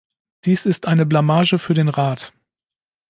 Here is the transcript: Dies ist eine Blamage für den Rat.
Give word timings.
Dies 0.45 0.65
ist 0.65 0.87
eine 0.87 1.05
Blamage 1.05 1.59
für 1.59 1.75
den 1.75 1.87
Rat. 1.87 2.33